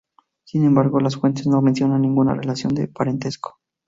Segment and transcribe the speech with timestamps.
[0.45, 3.59] Sin embargo, las fuentes no mencionan ninguna relación de parentesco.